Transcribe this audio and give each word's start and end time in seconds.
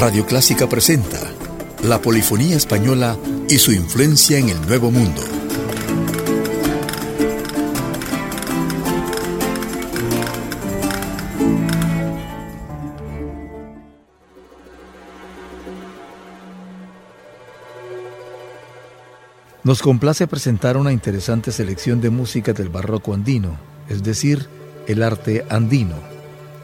Radio 0.00 0.24
Clásica 0.24 0.66
presenta 0.66 1.20
la 1.82 2.00
polifonía 2.00 2.56
española 2.56 3.18
y 3.50 3.58
su 3.58 3.70
influencia 3.70 4.38
en 4.38 4.48
el 4.48 4.58
Nuevo 4.66 4.90
Mundo. 4.90 5.20
Nos 19.64 19.82
complace 19.82 20.26
presentar 20.26 20.78
una 20.78 20.92
interesante 20.94 21.52
selección 21.52 22.00
de 22.00 22.08
música 22.08 22.54
del 22.54 22.70
barroco 22.70 23.12
andino, 23.12 23.58
es 23.90 24.02
decir, 24.02 24.48
el 24.86 25.02
arte 25.02 25.44
andino. 25.50 25.96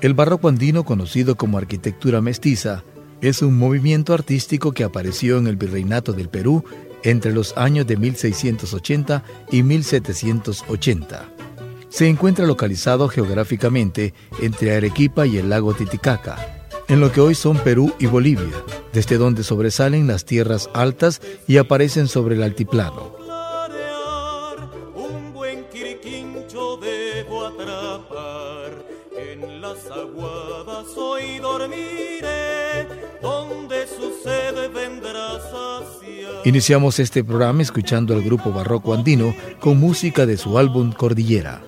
El 0.00 0.14
barroco 0.14 0.48
andino, 0.48 0.87
conocido 0.87 1.37
como 1.37 1.59
arquitectura 1.59 2.23
mestiza, 2.23 2.82
es 3.20 3.42
un 3.42 3.56
movimiento 3.56 4.14
artístico 4.14 4.72
que 4.72 4.84
apareció 4.84 5.38
en 5.38 5.46
el 5.46 5.56
Virreinato 5.56 6.12
del 6.12 6.28
Perú 6.28 6.64
entre 7.02 7.32
los 7.32 7.56
años 7.56 7.86
de 7.86 7.96
1680 7.96 9.23
y 9.50 9.62
1780. 9.62 11.28
Se 11.88 12.08
encuentra 12.08 12.46
localizado 12.46 13.08
geográficamente 13.08 14.12
entre 14.40 14.76
Arequipa 14.76 15.26
y 15.26 15.38
el 15.38 15.48
lago 15.48 15.73
Titicaca, 15.73 16.66
en 16.88 17.00
lo 17.00 17.10
que 17.10 17.20
hoy 17.20 17.34
son 17.34 17.58
Perú 17.58 17.92
y 17.98 18.06
Bolivia, 18.06 18.62
desde 18.92 19.18
donde 19.18 19.45
sobresalen 19.45 20.06
las 20.06 20.24
tierras 20.24 20.68
altas 20.74 21.20
y 21.46 21.56
aparecen 21.56 22.08
sobre 22.08 22.36
el 22.36 22.42
altiplano. 22.42 23.26
Iniciamos 36.45 37.01
este 37.01 37.24
programa 37.24 37.63
escuchando 37.63 38.15
al 38.15 38.23
grupo 38.23 38.52
barroco 38.52 38.95
andino 38.95 39.35
con 39.60 39.79
música 39.79 40.26
de 40.26 40.37
su 40.37 40.59
álbum 40.59 40.93
Cordillera. 40.93 41.60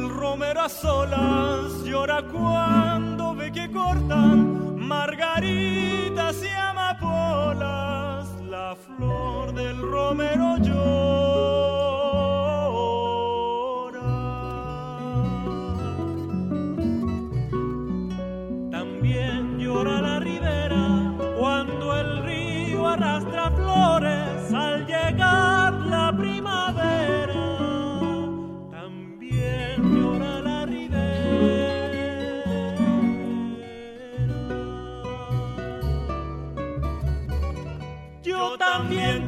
El 0.00 0.08
romero 0.08 0.62
a 0.62 0.68
solas 0.68 1.84
llora 1.84 2.22
cuando 2.22 3.34
ve 3.34 3.52
que 3.52 3.70
cortan 3.70 4.78
margaritas 4.78 6.36
y 6.42 6.48
amapolas. 6.48 8.26
La 8.48 8.74
flor 8.76 9.52
del 9.52 9.78
romero 9.80 10.56
llora. 10.56 11.59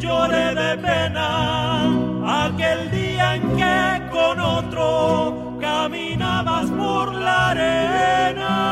Lloré 0.03 0.55
de 0.55 0.77
pena 0.79 1.29
aquel 2.45 2.91
día 2.91 3.37
en 3.37 3.43
que 3.57 4.11
con 4.11 4.41
otro 4.41 5.59
caminabas 5.61 6.69
por 6.71 7.15
la 7.15 7.51
arena. 7.51 8.72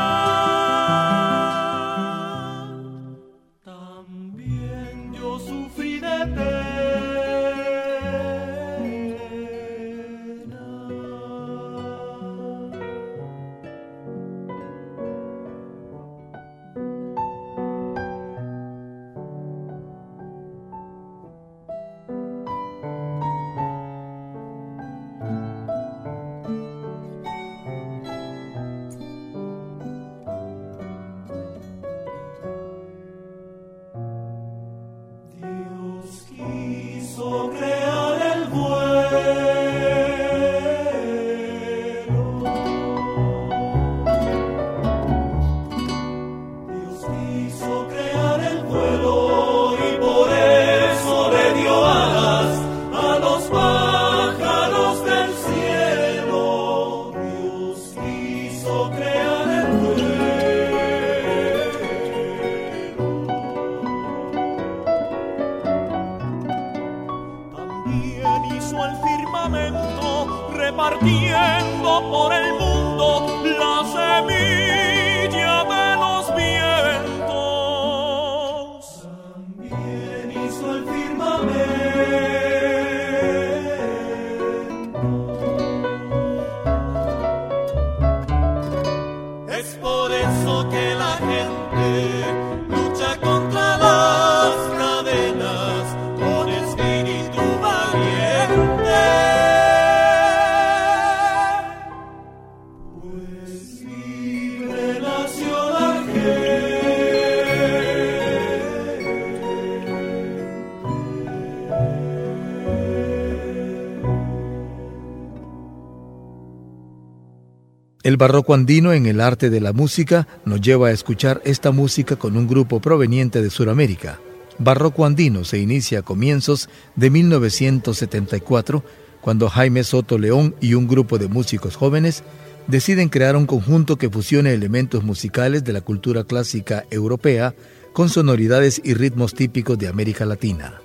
El 118.11 118.17
barroco 118.17 118.53
andino 118.53 118.91
en 118.91 119.05
el 119.05 119.21
arte 119.21 119.49
de 119.49 119.61
la 119.61 119.71
música 119.71 120.27
nos 120.43 120.59
lleva 120.59 120.89
a 120.89 120.91
escuchar 120.91 121.41
esta 121.45 121.71
música 121.71 122.17
con 122.17 122.35
un 122.35 122.45
grupo 122.45 122.81
proveniente 122.81 123.41
de 123.41 123.49
Sudamérica. 123.49 124.19
Barroco 124.59 125.05
andino 125.05 125.45
se 125.45 125.59
inicia 125.59 125.99
a 125.99 126.01
comienzos 126.01 126.67
de 126.97 127.09
1974, 127.09 128.83
cuando 129.21 129.47
Jaime 129.47 129.85
Soto 129.85 130.17
León 130.17 130.55
y 130.59 130.73
un 130.73 130.89
grupo 130.89 131.19
de 131.19 131.29
músicos 131.29 131.77
jóvenes 131.77 132.25
deciden 132.67 133.07
crear 133.07 133.37
un 133.37 133.45
conjunto 133.45 133.97
que 133.97 134.09
fusione 134.09 134.53
elementos 134.53 135.05
musicales 135.05 135.63
de 135.63 135.71
la 135.71 135.79
cultura 135.79 136.25
clásica 136.25 136.83
europea 136.91 137.55
con 137.93 138.09
sonoridades 138.09 138.81
y 138.83 138.93
ritmos 138.93 139.33
típicos 139.33 139.79
de 139.79 139.87
América 139.87 140.25
Latina. 140.25 140.81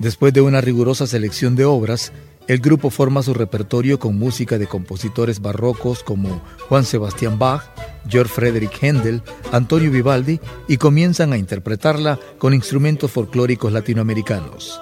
Después 0.00 0.34
de 0.34 0.42
una 0.42 0.60
rigurosa 0.60 1.06
selección 1.06 1.56
de 1.56 1.64
obras, 1.64 2.12
el 2.48 2.58
grupo 2.58 2.90
forma 2.90 3.22
su 3.22 3.34
repertorio 3.34 3.98
con 3.98 4.18
música 4.18 4.58
de 4.58 4.66
compositores 4.66 5.40
barrocos 5.40 6.02
como 6.02 6.42
Juan 6.68 6.84
Sebastián 6.84 7.38
Bach, 7.38 7.62
Georg 8.08 8.28
Friedrich 8.28 8.82
Händel, 8.82 9.22
Antonio 9.52 9.90
Vivaldi 9.90 10.40
y 10.68 10.76
comienzan 10.76 11.32
a 11.32 11.38
interpretarla 11.38 12.18
con 12.38 12.54
instrumentos 12.54 13.10
folclóricos 13.10 13.72
latinoamericanos. 13.72 14.80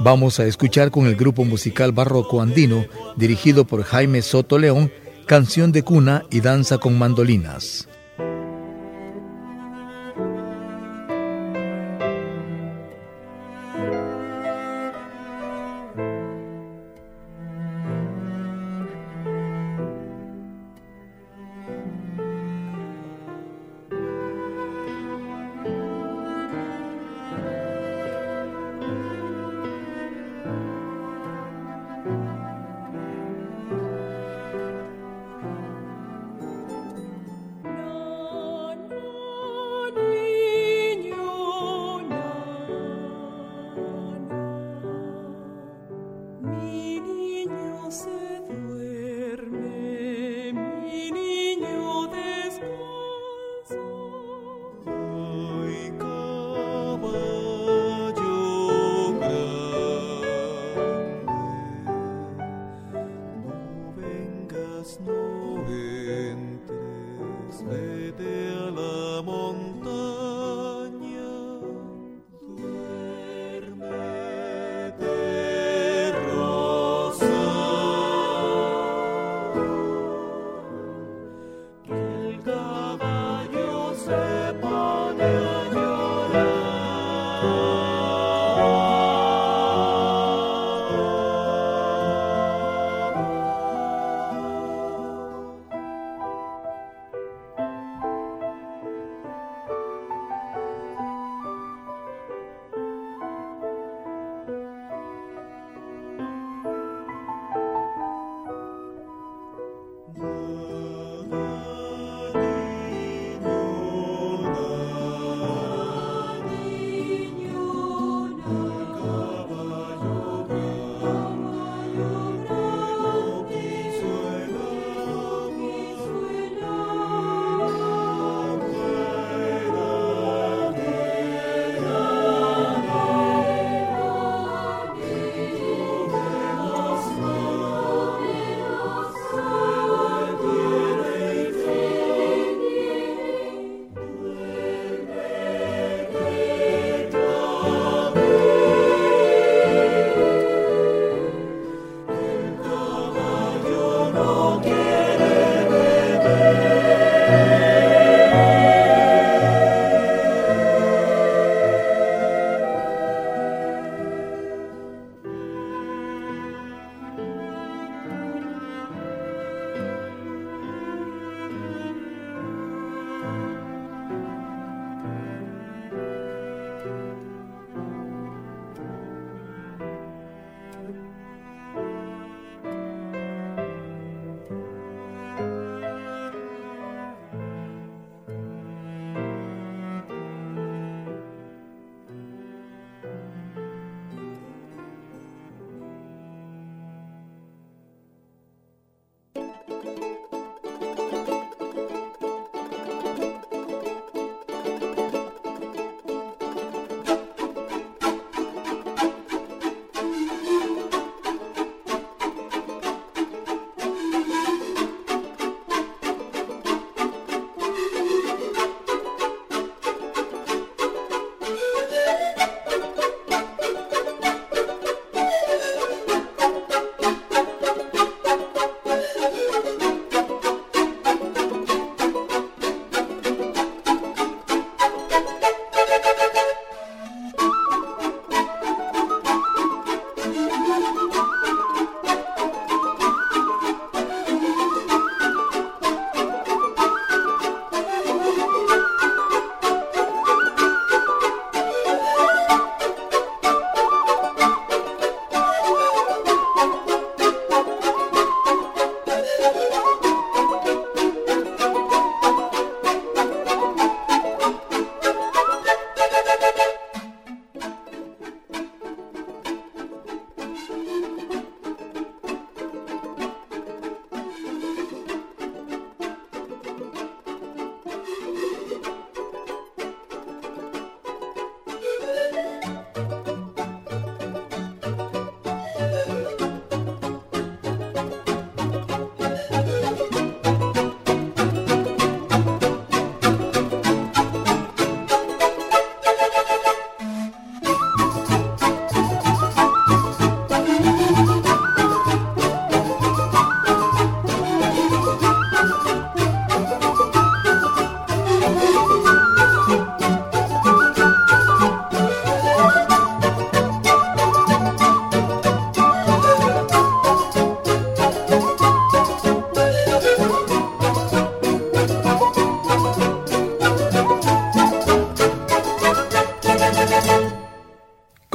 Vamos 0.00 0.40
a 0.40 0.46
escuchar 0.46 0.90
con 0.90 1.06
el 1.06 1.16
grupo 1.16 1.44
musical 1.44 1.92
barroco 1.92 2.42
andino 2.42 2.84
dirigido 3.16 3.66
por 3.66 3.82
Jaime 3.82 4.20
Soto 4.20 4.58
León, 4.58 4.92
canción 5.24 5.72
de 5.72 5.82
cuna 5.82 6.24
y 6.30 6.40
danza 6.40 6.78
con 6.78 6.98
mandolinas. 6.98 7.88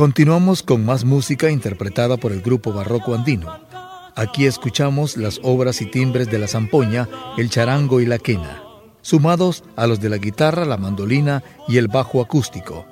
Continuamos 0.01 0.63
con 0.63 0.83
más 0.83 1.05
música 1.05 1.51
interpretada 1.51 2.17
por 2.17 2.31
el 2.31 2.41
grupo 2.41 2.73
barroco 2.73 3.13
andino. 3.13 3.59
Aquí 4.15 4.47
escuchamos 4.47 5.15
las 5.15 5.39
obras 5.43 5.79
y 5.83 5.85
timbres 5.85 6.27
de 6.31 6.39
la 6.39 6.47
zampoña, 6.47 7.07
el 7.37 7.51
charango 7.51 8.01
y 8.01 8.07
la 8.07 8.17
quena, 8.17 8.63
sumados 9.03 9.63
a 9.75 9.85
los 9.85 10.01
de 10.01 10.09
la 10.09 10.17
guitarra, 10.17 10.65
la 10.65 10.77
mandolina 10.77 11.43
y 11.67 11.77
el 11.77 11.87
bajo 11.87 12.19
acústico. 12.19 12.87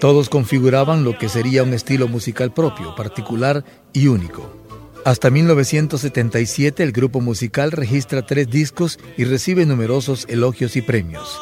Todos 0.00 0.28
configuraban 0.28 1.04
lo 1.04 1.16
que 1.16 1.28
sería 1.28 1.62
un 1.62 1.74
estilo 1.74 2.08
musical 2.08 2.52
propio, 2.52 2.96
particular 2.96 3.64
y 3.92 4.08
único. 4.08 4.52
Hasta 5.04 5.30
1977 5.30 6.82
el 6.82 6.90
grupo 6.90 7.20
musical 7.20 7.70
registra 7.70 8.26
tres 8.26 8.50
discos 8.50 8.98
y 9.16 9.26
recibe 9.26 9.64
numerosos 9.64 10.26
elogios 10.28 10.74
y 10.74 10.82
premios. 10.82 11.40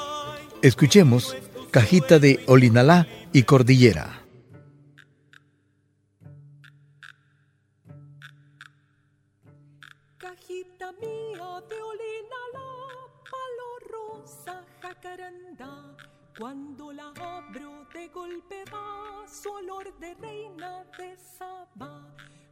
Escuchemos 0.60 1.34
Cajita 1.70 2.18
de 2.18 2.40
Olinalá 2.46 3.06
y 3.32 3.44
Cordillera. 3.44 4.25
Va 18.72 19.26
su 19.26 19.50
olor 19.50 19.98
de 19.98 20.14
reina 20.14 20.84
de 20.98 21.16
Saba. 21.16 22.02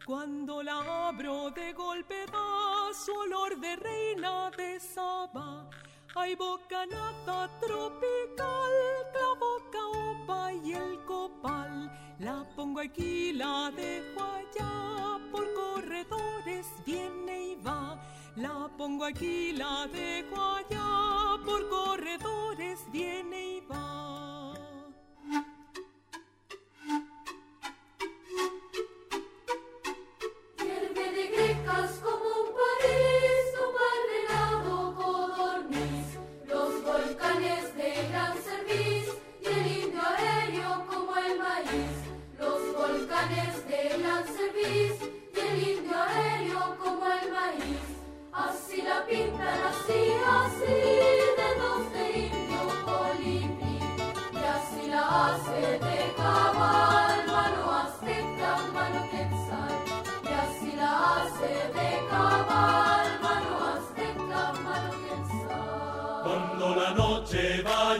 Cuando 0.04 0.62
la 0.62 1.08
abro 1.08 1.50
de 1.50 1.72
golpe 1.72 2.26
va 2.26 2.92
su 2.92 3.12
olor 3.12 3.58
de 3.60 3.76
reina 3.76 4.50
de 4.50 4.78
Saba. 4.78 5.70
Hay 6.16 6.34
bocanada 6.34 7.50
tropical, 7.58 8.72
la 9.14 9.28
boca 9.38 9.86
opa 9.86 10.52
y 10.52 10.72
el 10.72 11.04
copal. 11.04 11.90
La 12.18 12.44
pongo 12.54 12.80
aquí, 12.80 13.32
la 13.32 13.70
dejo 13.74 14.22
allá, 14.22 15.18
por 15.32 15.52
corredores 15.54 16.66
viene 16.84 17.52
y 17.52 17.54
va. 17.56 18.00
La 18.36 18.68
pongo 18.76 19.04
aquí, 19.04 19.52
la 19.52 19.86
dejo 19.86 20.40
allá, 20.40 21.44
por 21.44 21.68
corredores 21.68 22.33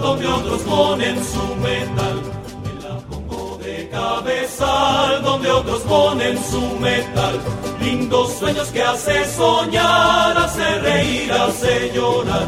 donde 0.00 0.26
otros 0.26 0.62
ponen 0.62 1.16
su 1.24 1.56
metal. 1.56 2.22
Me 2.62 2.82
la 2.82 2.98
pongo 2.98 3.58
de 3.58 3.88
cabezal 3.88 5.22
donde 5.22 5.50
otros 5.50 5.80
ponen 5.82 6.38
su 6.42 6.60
metal. 6.78 7.40
Lindos 7.80 8.32
sueños 8.34 8.68
que 8.68 8.82
hace 8.82 9.24
soñar, 9.26 10.36
hace 10.36 10.78
reír, 10.80 11.32
hace 11.32 11.92
llorar. 11.94 12.46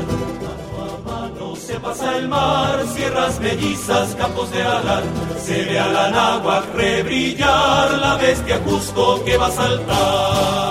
Pasa 1.82 2.16
el 2.16 2.28
mar, 2.28 2.84
sierras 2.94 3.40
mellizas, 3.40 4.14
campos 4.16 4.50
de 4.52 4.62
alar. 4.62 5.02
Se 5.38 5.64
ve 5.64 5.78
a 5.78 5.88
la 5.88 6.62
rebrillar 6.74 7.98
la 7.98 8.16
bestia 8.16 8.60
justo 8.64 9.22
que 9.24 9.36
va 9.36 9.46
a 9.46 9.50
saltar. 9.50 10.69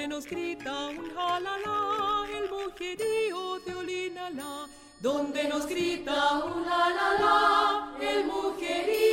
Donde 0.00 0.14
nos 0.14 0.26
grita 0.26 0.88
un 0.88 1.14
jalala, 1.14 2.24
el 2.34 2.48
mujerío 2.48 3.60
de 3.66 3.74
Olinala, 3.74 4.66
donde 4.98 5.44
nos 5.44 5.66
grita 5.66 6.42
un 6.42 6.64
jalala, 6.64 7.92
el 8.00 8.24
mujerío 8.24 9.09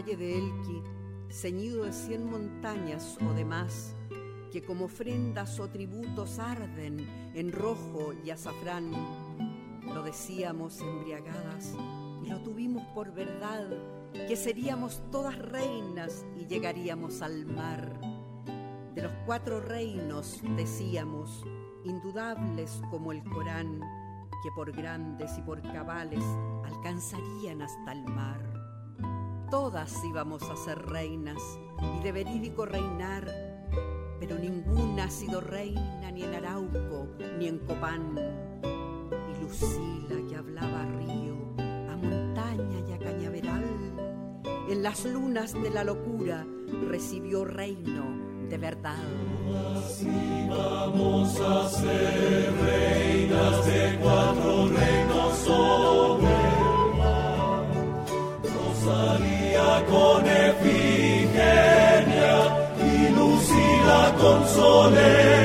de 0.00 0.38
Elqui, 0.38 0.82
ceñido 1.28 1.84
de 1.84 1.92
cien 1.92 2.24
montañas 2.24 3.18
o 3.20 3.34
demás, 3.34 3.94
que 4.50 4.62
como 4.62 4.86
ofrendas 4.86 5.60
o 5.60 5.68
tributos 5.68 6.38
arden 6.38 7.06
en 7.34 7.52
rojo 7.52 8.14
y 8.24 8.30
azafrán. 8.30 8.90
Lo 9.84 10.02
decíamos 10.02 10.80
embriagadas 10.80 11.76
y 12.24 12.30
lo 12.30 12.40
tuvimos 12.40 12.82
por 12.94 13.12
verdad, 13.12 13.68
que 14.14 14.34
seríamos 14.34 15.02
todas 15.10 15.38
reinas 15.38 16.24
y 16.38 16.46
llegaríamos 16.46 17.20
al 17.20 17.44
mar. 17.44 18.00
De 18.94 19.02
los 19.02 19.12
cuatro 19.26 19.60
reinos 19.60 20.40
decíamos, 20.56 21.44
indudables 21.84 22.80
como 22.90 23.12
el 23.12 23.22
Corán, 23.24 23.78
que 24.42 24.50
por 24.56 24.72
grandes 24.72 25.36
y 25.36 25.42
por 25.42 25.60
cabales 25.60 26.24
alcanzarían 26.64 27.60
hasta 27.60 27.92
el 27.92 28.04
mar 28.04 28.51
todas 29.52 30.02
íbamos 30.02 30.42
a 30.44 30.56
ser 30.56 30.80
reinas 30.86 31.36
y 31.98 32.02
de 32.02 32.10
verídico 32.10 32.64
reinar, 32.64 33.30
pero 34.18 34.38
ninguna 34.38 35.04
ha 35.04 35.10
sido 35.10 35.42
reina 35.42 36.10
ni 36.10 36.22
en 36.22 36.34
Arauco 36.36 37.08
ni 37.38 37.48
en 37.48 37.58
Copán. 37.58 38.16
Y 38.62 39.42
Lucila 39.42 40.26
que 40.26 40.36
hablaba 40.36 40.84
a 40.84 40.86
río, 40.86 41.36
a 41.58 41.96
montaña 41.96 42.78
y 42.88 42.92
a 42.94 42.98
cañaveral, 42.98 44.42
en 44.70 44.82
las 44.82 45.04
lunas 45.04 45.52
de 45.52 45.68
la 45.68 45.84
locura 45.84 46.46
recibió 46.88 47.44
reino 47.44 48.48
de 48.48 48.56
verdad. 48.56 49.04
A 49.54 49.82
ser 51.68 52.54
reinas 52.54 53.66
de 53.66 53.98
cuatro 54.00 54.68
reinos 54.68 55.36
sobre 55.36 56.21
Lucila 64.62 65.41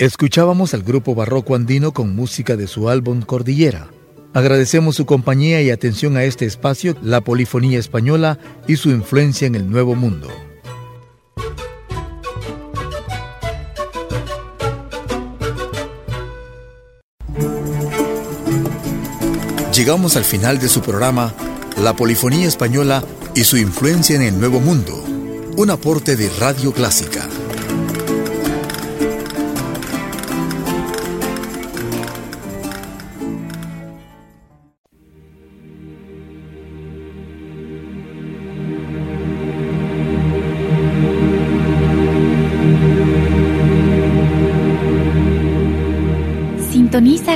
Escuchábamos 0.00 0.72
al 0.72 0.82
grupo 0.82 1.14
barroco 1.14 1.54
andino 1.54 1.92
con 1.92 2.16
música 2.16 2.56
de 2.56 2.66
su 2.66 2.88
álbum 2.88 3.20
Cordillera. 3.20 3.90
Agradecemos 4.32 4.96
su 4.96 5.04
compañía 5.04 5.60
y 5.60 5.68
atención 5.68 6.16
a 6.16 6.24
este 6.24 6.46
espacio, 6.46 6.96
la 7.02 7.20
polifonía 7.20 7.78
española 7.78 8.38
y 8.66 8.76
su 8.76 8.88
influencia 8.88 9.46
en 9.46 9.56
el 9.56 9.68
Nuevo 9.68 9.94
Mundo. 9.94 10.28
Llegamos 19.74 20.16
al 20.16 20.24
final 20.24 20.58
de 20.60 20.70
su 20.70 20.80
programa, 20.80 21.34
La 21.82 21.94
Polifonía 21.94 22.48
Española 22.48 23.04
y 23.34 23.44
su 23.44 23.58
influencia 23.58 24.16
en 24.16 24.22
el 24.22 24.40
Nuevo 24.40 24.60
Mundo, 24.60 25.04
un 25.58 25.68
aporte 25.68 26.16
de 26.16 26.30
Radio 26.38 26.72
Clásica. 26.72 27.28